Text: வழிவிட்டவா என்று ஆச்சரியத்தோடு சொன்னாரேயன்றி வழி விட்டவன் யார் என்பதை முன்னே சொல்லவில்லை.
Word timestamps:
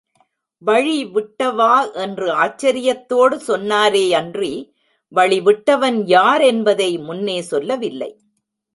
வழிவிட்டவா 0.61 1.75
என்று 1.93 2.27
ஆச்சரியத்தோடு 2.43 3.37
சொன்னாரேயன்றி 3.47 4.53
வழி 5.11 5.39
விட்டவன் 5.41 5.99
யார் 6.07 6.41
என்பதை 6.41 6.91
முன்னே 6.99 7.41
சொல்லவில்லை. 7.41 8.11